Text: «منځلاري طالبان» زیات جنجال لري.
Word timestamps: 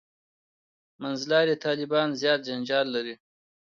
«منځلاري 1.01 1.55
طالبان» 1.65 2.07
زیات 2.21 2.39
جنجال 2.47 2.85
لري. 2.95 3.15